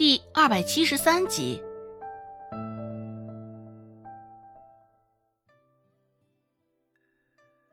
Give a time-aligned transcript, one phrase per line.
[0.00, 1.62] 第二百七十三集。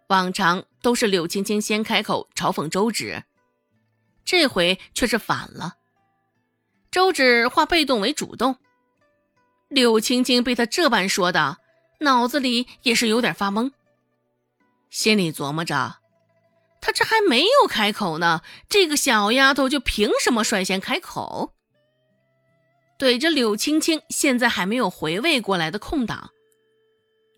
[0.09, 3.23] 往常都是柳青青先开口嘲讽周芷，
[4.25, 5.75] 这回却是反了。
[6.91, 8.57] 周芷化被动为主动，
[9.69, 11.59] 柳青青被他这般说的，
[12.01, 13.71] 脑子里也是有点发懵，
[14.89, 15.99] 心里琢磨着：
[16.81, 21.53] 他这还没有开口呢，这个小丫头就凭什么率先开口？
[22.97, 26.31] 怼着柳青青现在还没有回味过来的空档，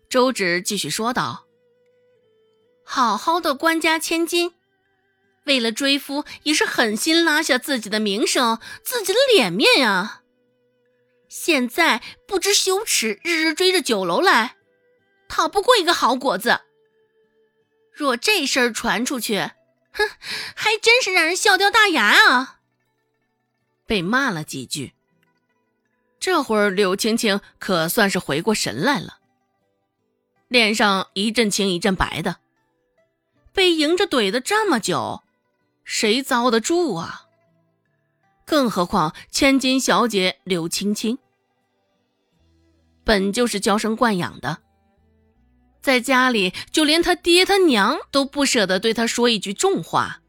[0.08, 1.46] 周芷继续说道。
[2.84, 4.54] 好好的官家千金，
[5.44, 10.22] 为了追夫也是狠心拉下自己的名声、自己的脸面呀。
[11.28, 14.56] 现在不知羞耻，日日追着酒楼来，
[15.28, 16.62] 讨不过一个好果子。
[17.92, 19.38] 若这事儿传出去，
[19.92, 20.08] 哼，
[20.56, 22.60] 还真是让人笑掉大牙啊！
[23.86, 24.94] 被骂了几句，
[26.20, 29.18] 这会儿柳青青可算是回过神来了，
[30.48, 32.36] 脸上一阵青一阵白的。
[33.54, 35.22] 被迎着怼的这么久，
[35.82, 37.26] 谁遭得住啊？
[38.44, 41.18] 更何况千金小姐柳青青，
[43.02, 44.58] 本就是娇生惯养的，
[45.80, 50.20] 在家里就连他爹他娘都不舍得对他说一句重话，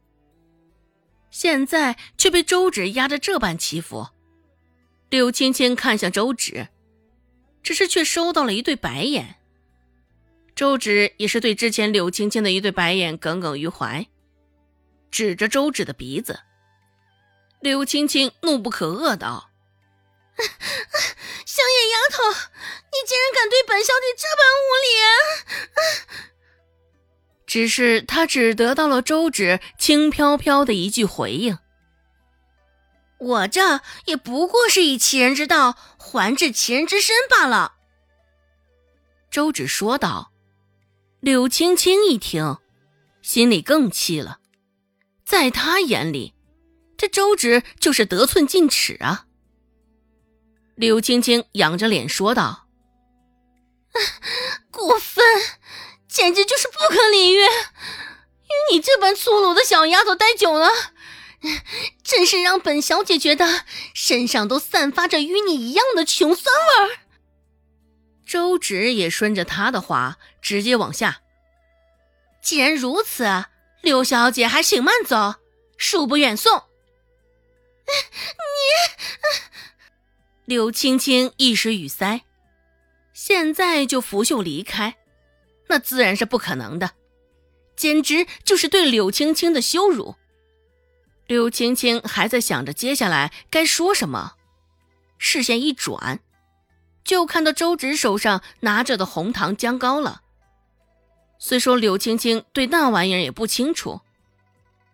[1.29, 4.07] 现在却被周芷压着这般欺负。
[5.11, 6.69] 柳青青看向周芷，
[7.61, 9.35] 只是却收到了一对白眼。
[10.55, 14.07] 周芷也是对之前柳青青的一对白眼耿耿于怀，
[15.11, 16.39] 指着周芷的鼻子。
[17.59, 19.51] 柳青青怒不可遏道
[21.45, 24.87] ：“小野丫头，你竟然敢对本小姐这般无礼！”
[27.45, 31.57] 只是她只得到了周芷轻飘飘的一句回应
[33.21, 37.75] ：“我这也不过是以其人之道还治其人之身罢了。”
[39.31, 40.27] 周芷说道。
[41.21, 42.57] 柳青青一听，
[43.21, 44.39] 心里更气了。
[45.23, 46.33] 在他眼里，
[46.97, 49.27] 这周芷就是得寸进尺啊。
[50.73, 52.65] 柳青青仰着脸说道
[54.71, 55.23] ：“过分，
[56.09, 57.41] 简直就是不可理喻！
[57.41, 60.71] 与你这般粗鲁的小丫头待久了，
[62.03, 66.99] 真是让本小姐觉得身上都散发着与你一样的穷酸味儿。”
[68.25, 71.21] 周芷也顺着他的话，直接往下。
[72.41, 73.45] 既然如此，
[73.81, 75.35] 柳小姐还请慢走，
[75.77, 76.63] 恕不远送。
[77.87, 77.91] 你，
[80.45, 82.21] 柳青青一时语塞，
[83.13, 84.95] 现在就拂袖离开，
[85.67, 86.91] 那自然是不可能的，
[87.75, 90.15] 简直就是对柳青青的羞辱。
[91.31, 94.33] 柳青青还在想着接下来该说什么，
[95.17, 96.19] 视线一转。
[97.05, 100.23] 就看到周芷手上拿着的红糖姜糕了。
[101.39, 104.01] 虽说柳青青对那玩意儿也不清楚，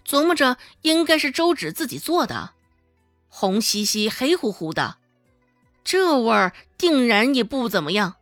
[0.05, 2.51] 琢磨着应该是周芷自己做的，
[3.29, 4.97] 红兮兮、黑乎乎的，
[5.83, 8.13] 这味儿定然也不怎么样。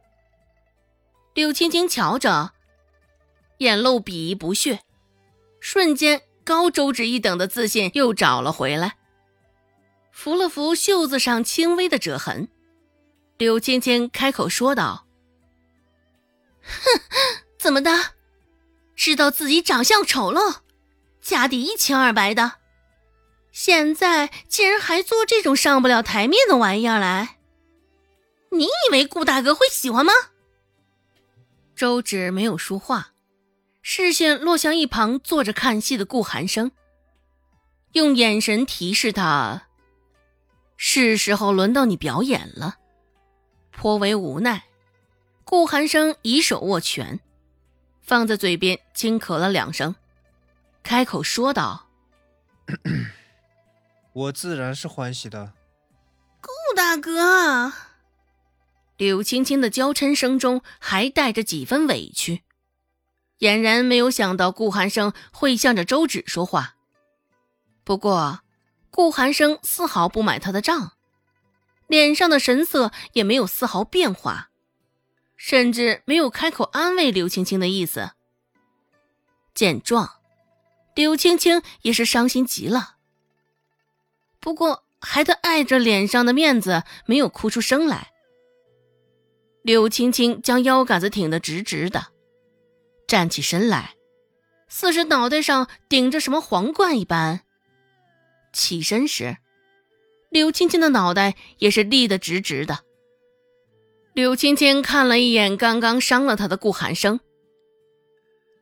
[1.34, 2.54] 柳青青瞧着，
[3.58, 4.80] 眼露鄙夷不屑，
[5.59, 8.97] 瞬间高周芷一等的自信又找了回来，
[10.11, 12.47] 扶了扶袖子上轻微的褶痕。
[13.39, 15.07] 柳青青开口说道
[16.61, 17.01] ：“哼，
[17.59, 17.91] 怎么的？
[18.95, 20.57] 知道自己长相丑陋，
[21.19, 22.53] 家底一清二白的，
[23.51, 27.39] 现在竟然还做这种上不了台面的玩意儿来？
[28.51, 30.13] 你以为顾大哥会喜欢吗？”
[31.75, 33.15] 周芷没有说话，
[33.88, 36.72] 视线落向一旁坐着看戏的顾寒生，
[37.91, 39.68] 用眼神提示他
[40.75, 42.79] ：“是时候轮到你表演了。”
[43.69, 44.66] 颇为无奈，
[45.44, 47.19] 顾寒生以手握拳，
[48.01, 49.94] 放在嘴边轻咳了两声，
[50.81, 51.88] 开口说道
[54.13, 55.54] ：“我自然是欢喜的。”
[56.42, 57.71] 顾大哥，
[58.98, 62.42] 柳青青的娇嗔声中还带着几分委屈，
[63.40, 66.76] 俨然没有想到顾寒生会向着周芷说话。
[67.84, 68.42] 不过，
[68.90, 70.94] 顾寒生丝毫不买他的账。
[71.88, 74.50] 脸上的神色也没有丝毫变化，
[75.38, 78.12] 甚至没有开口安慰刘青青的意思。
[79.54, 80.16] 见状，
[80.96, 82.96] 刘青青也是伤心极了，
[84.40, 88.12] 不过还得碍着脸上的面子，没有哭出声来。
[89.62, 92.08] 刘青青将腰杆子挺得直直的，
[93.07, 93.96] 站起身来，
[94.68, 97.42] 似是脑袋上顶着什么皇冠一般。
[98.52, 99.38] 起身时。
[100.30, 102.80] 柳青青的脑袋也是立得直直的。
[104.13, 107.22] 柳青青看了一眼刚刚伤了他的顾寒生，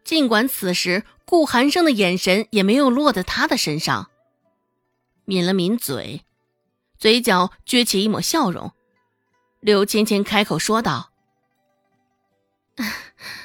[0.03, 4.11] 尽管此时顾寒生的眼神也没有落在他的身上，
[5.25, 6.21] 抿了抿嘴，
[6.99, 8.71] 嘴角撅起一抹笑容。
[9.59, 11.11] 柳青青开口说道：“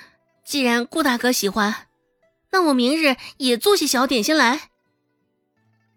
[0.48, 1.88] 既然顾大哥喜欢，
[2.52, 4.70] 那我明日也做些小点心来。”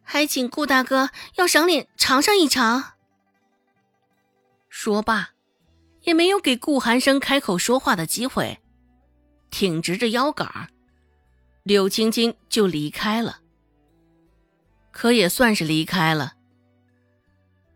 [0.04, 2.96] 还请顾大哥要赏脸尝上一尝。
[4.68, 5.30] 说罢，
[6.02, 8.60] 也没有给顾寒生开口说话的机会，
[9.50, 10.68] 挺直着腰杆
[11.64, 13.40] 柳青青就离开了。
[14.92, 16.34] 可也算是离开了。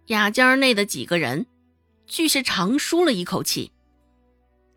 [0.07, 1.45] 雅间内的几个人，
[2.05, 3.71] 俱是长舒了一口气。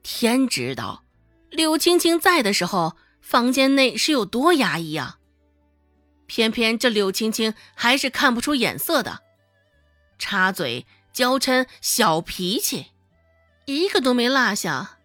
[0.05, 1.03] 天知道，
[1.51, 5.19] 柳青青在的时候，房间内是有多压抑啊！
[6.27, 9.21] 偏偏这柳青青还是看不出眼色的，
[10.19, 12.89] 插嘴、娇嗔、小脾气，
[13.65, 14.99] 一个都没落下。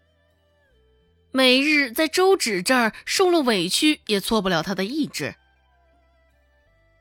[1.31, 5.35] 每日在周芷这儿受了委屈，也挫不了他的意志。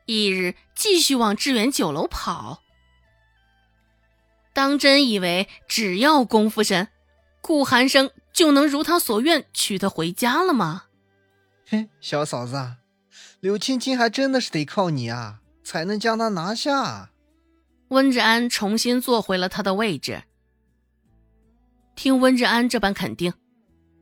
[0.05, 2.63] 翌日继续往致远酒楼跑。
[4.53, 6.87] 当真以为只要功夫深，
[7.41, 10.85] 顾寒生就能如他所愿娶她回家了吗？
[11.67, 12.75] 嘿，小嫂子。
[13.39, 17.11] 柳青青还真的是得靠你啊，才能将她拿下。
[17.89, 20.23] 温志安重新坐回了他的位置。
[21.95, 23.33] 听温志安这般肯定，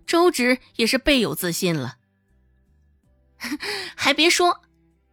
[0.08, 1.98] 周芷也是倍有自信了。
[3.98, 4.62] 还别说，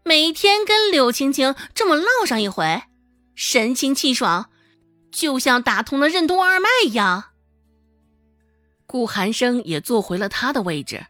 [0.05, 2.83] 每天跟柳青青这么唠上一回，
[3.35, 4.49] 神清气爽，
[5.11, 7.31] 就像打通了任督二脉一样。
[8.89, 11.07] 顾寒生也坐回了他的位置，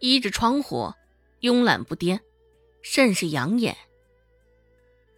[0.00, 0.92] 依着窗户。
[1.42, 2.20] 慵懒不颠，
[2.82, 3.76] 甚是养眼。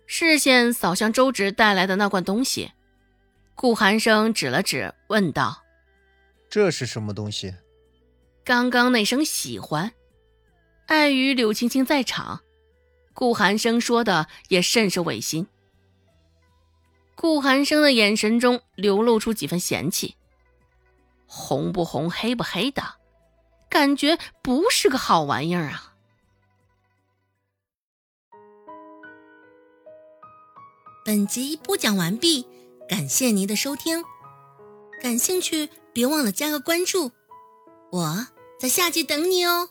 [0.05, 2.73] 视线扫向周芷带来的那罐东西，
[3.55, 5.63] 顾寒生指了指，问道
[6.51, 7.55] ：“这是什么东西？”
[8.45, 9.93] 刚刚那声喜欢，
[10.87, 12.41] 碍于柳青青在场，
[13.15, 15.47] 顾寒生说的也甚是违心。
[17.15, 20.17] 顾寒生的眼神中流露出几分嫌弃，
[21.29, 22.83] 红不红，黑不黑的，
[23.69, 25.95] 感觉不是个好玩意儿啊。
[31.05, 32.47] 本集播讲完毕，
[32.89, 34.03] 感谢您的收听。
[35.01, 37.13] 感兴趣，别忘了加个关注，
[37.93, 38.27] 我
[38.59, 39.71] 在下集等你哦。